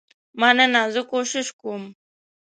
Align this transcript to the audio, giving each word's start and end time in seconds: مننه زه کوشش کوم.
مننه 0.39 0.81
زه 0.93 1.01
کوشش 1.11 1.47
کوم. 1.59 1.83